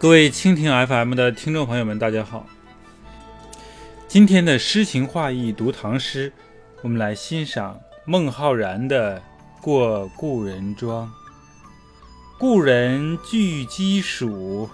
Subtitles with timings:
[0.00, 2.46] 各位蜻蜓 FM 的听众朋友们，大家好。
[4.06, 6.32] 今天的诗情画意读唐诗，
[6.82, 9.18] 我们来欣赏孟浩然的
[9.60, 11.08] 《过故人庄》。
[12.38, 14.68] 故人具鸡黍，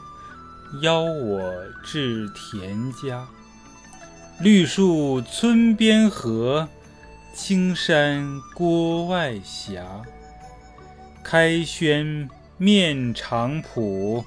[0.83, 3.27] 邀我至田家。
[4.41, 6.69] 绿树村边合，
[7.35, 9.83] 青山郭外斜。
[11.23, 12.29] 开轩
[12.59, 14.23] 面场圃。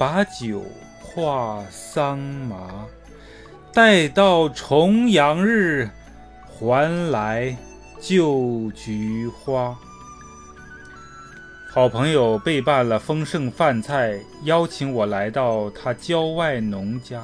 [0.00, 0.64] 把酒
[0.98, 2.86] 话桑麻，
[3.70, 5.90] 待到重阳日，
[6.48, 7.54] 还来
[8.00, 9.76] 就菊花。
[11.68, 17.22] 好朋友备办了丰盛饭菜，邀请我来到他郊外农家，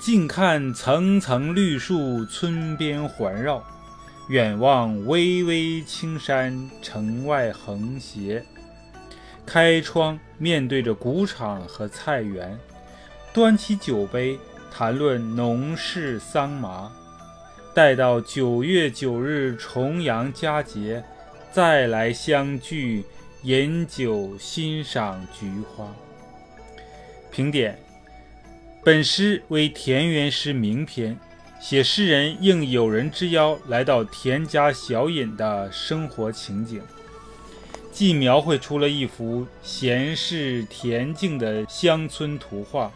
[0.00, 3.62] 近看层层绿树，村边环绕，
[4.28, 8.44] 远望巍巍青山，城外横斜。
[9.46, 12.58] 开窗面对着谷场和菜园，
[13.32, 14.36] 端起酒杯
[14.70, 16.92] 谈论农事桑麻。
[17.72, 21.04] 待到九月九日重阳佳节，
[21.52, 23.04] 再来相聚
[23.42, 25.86] 饮酒欣赏菊花。
[27.30, 27.78] 评点：
[28.82, 31.18] 本诗为田园诗名篇，
[31.60, 36.82] 写诗人应友人之邀来到田家小饮的生活情景。
[37.96, 42.92] 既描绘出了一幅闲适恬静的乡村图画，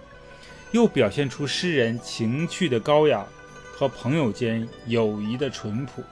[0.73, 3.25] 又表现出诗人情趣的高雅
[3.73, 6.05] 和朋友间友谊的淳朴。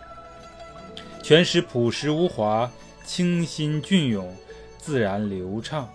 [1.22, 2.70] 全诗朴实无华，
[3.04, 4.34] 清新隽永，
[4.78, 5.86] 自然流畅。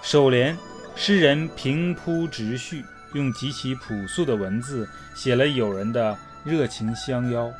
[0.00, 0.56] 首联，
[0.96, 7.52] 诗人平铺直叙，用极其朴素的文字写了友人的热情相邀。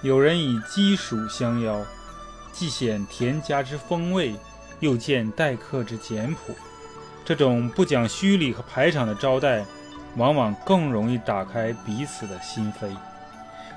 [0.00, 1.84] 友人以鸡黍相邀。
[2.52, 4.34] 既显田家之风味，
[4.80, 6.54] 又见待客之简朴。
[7.24, 9.64] 这种不讲虚礼和排场的招待，
[10.16, 12.88] 往往更容易打开彼此的心扉。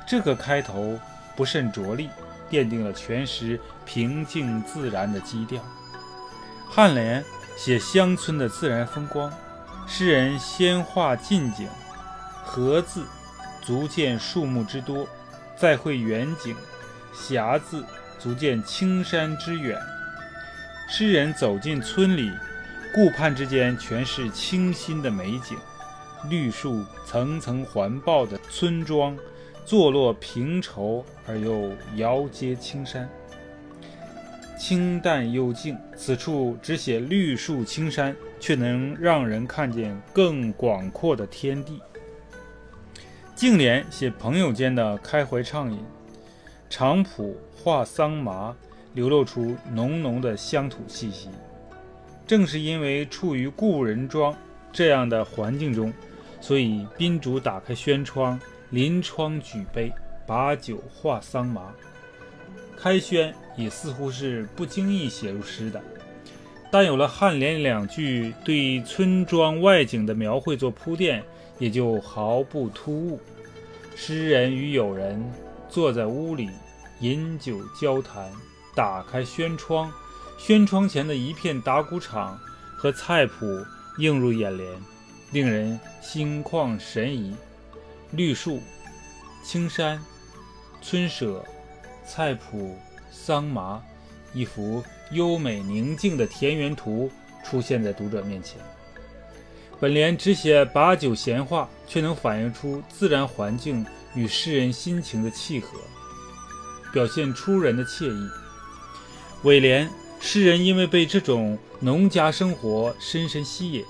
[0.08, 1.00] 这个开头
[1.36, 2.10] 不甚着力，
[2.50, 5.62] 奠定了全诗平静自然的基调。
[6.74, 7.24] 颔联
[7.58, 9.32] 写乡村的自然风光，
[9.86, 11.68] 诗人先画近景，
[12.46, 13.06] 禾字
[13.62, 15.06] 足见树木之多，
[15.58, 16.56] 再绘远景，
[17.14, 17.86] 霞字。
[18.22, 19.80] 足见青山之远。
[20.88, 22.32] 诗人走进村里，
[22.94, 25.58] 顾盼之间全是清新的美景，
[26.30, 29.18] 绿树层层环抱的村庄，
[29.66, 33.10] 坐落平畴而又遥接青山，
[34.60, 35.78] 清淡幽静。
[35.96, 41.80] 此处只写绿树青山，却能让人看见更广阔的天地。
[43.34, 45.84] 静联写朋友间的开怀畅饮。
[46.72, 48.56] 场圃画桑麻，
[48.94, 51.28] 流露出浓浓的乡土气息。
[52.26, 54.34] 正是因为处于故人庄
[54.72, 55.92] 这样的环境中，
[56.40, 58.40] 所以宾主打开轩窗，
[58.70, 59.92] 临窗举杯，
[60.26, 61.74] 把酒话桑麻。
[62.78, 65.82] 开轩也似乎是不经意写入诗的，
[66.72, 71.22] 但有了颔联两句对村庄外景的描绘做铺垫，
[71.60, 73.20] 也就毫不突兀。
[73.94, 75.22] 诗人与友人。
[75.72, 76.50] 坐在屋里
[77.00, 78.30] 饮酒交谈，
[78.76, 79.90] 打开轩窗，
[80.38, 82.38] 轩窗前的一片打谷场
[82.76, 83.66] 和菜圃
[83.98, 84.70] 映入眼帘，
[85.32, 87.34] 令人心旷神怡。
[88.12, 88.62] 绿树、
[89.42, 89.98] 青山、
[90.82, 91.42] 村舍、
[92.06, 92.76] 菜圃、
[93.10, 93.82] 桑麻，
[94.34, 97.10] 一幅优美宁静的田园图
[97.46, 98.58] 出现在读者面前。
[99.80, 103.86] 本联只写把酒闲话，却能反映出自然环境。
[104.14, 105.78] 与诗人心情的契合，
[106.92, 108.30] 表现出人的惬意。
[109.44, 109.90] 尾联，
[110.20, 113.84] 诗人因为被这种农家生活深深吸引，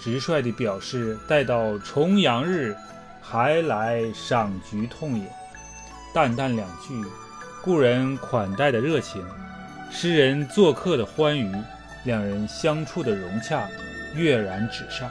[0.00, 2.74] 直率地表示待到重阳日
[3.20, 5.26] 还来赏菊痛饮。
[6.14, 6.94] 淡淡两句，
[7.62, 9.22] 故人款待的热情，
[9.90, 11.52] 诗人做客的欢愉，
[12.04, 13.68] 两人相处的融洽，
[14.14, 15.10] 跃然纸上。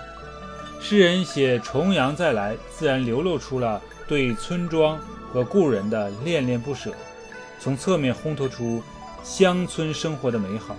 [0.81, 3.81] 诗人写重阳再来，自然流露出了。
[4.07, 4.99] 对村庄
[5.33, 6.93] 和故人的恋恋不舍，
[7.59, 8.83] 从侧面烘托出
[9.23, 10.75] 乡村生活的美好。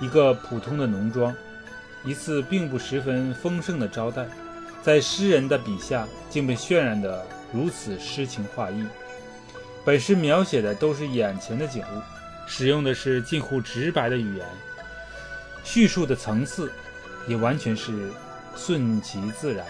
[0.00, 1.34] 一个普通的农庄，
[2.04, 4.26] 一次并不十分丰盛的招待，
[4.82, 8.84] 在诗人的笔下竟被渲染得如此诗情画意。
[9.84, 12.02] 本诗描写的都是眼前的景物，
[12.46, 14.46] 使用的是近乎直白的语言，
[15.62, 16.72] 叙述的层次
[17.28, 18.10] 也完全是
[18.56, 19.64] 顺其自然，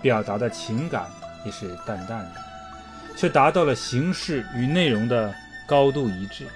[0.00, 1.06] 表达的情感。
[1.48, 2.34] 也是淡淡的，
[3.16, 5.34] 却达到了形式与内容的
[5.66, 6.46] 高度一致。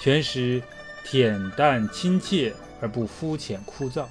[0.00, 0.60] 全诗
[1.04, 4.04] 恬淡亲切而不肤浅枯燥，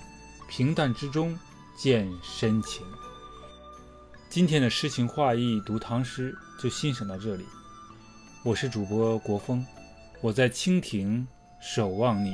[0.47, 1.37] 平淡之中
[1.77, 2.85] 见深情。
[4.29, 7.45] 今天的诗情画意读唐诗就欣赏到这里。
[8.43, 9.65] 我是主播国风，
[10.21, 11.27] 我在蜻蜓
[11.61, 12.33] 守望你。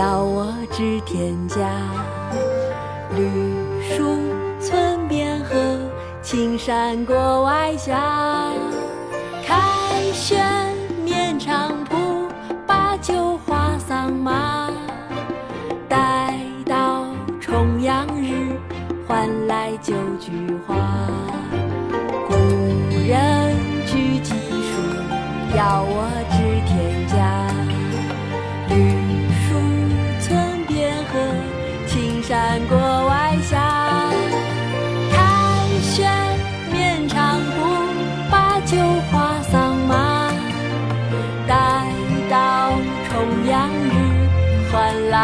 [0.00, 1.58] 邀我至田家。
[3.14, 3.20] 绿
[3.82, 4.16] 树
[4.58, 5.54] 村边合。
[6.22, 7.92] 青山郭外斜，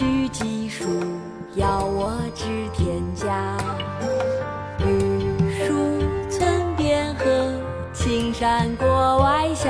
[0.00, 0.86] 具鸡黍，
[1.56, 3.54] 邀我至田家。
[4.78, 4.88] 绿
[5.52, 6.00] 树
[6.30, 7.52] 村边合，
[7.92, 9.68] 青山郭外斜。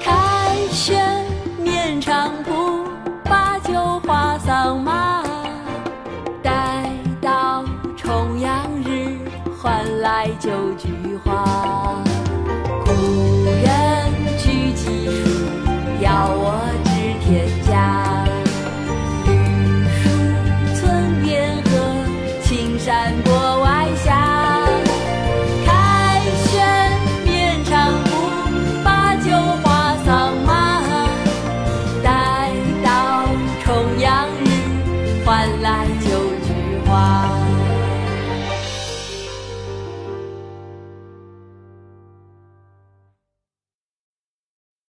[0.00, 1.15] 开轩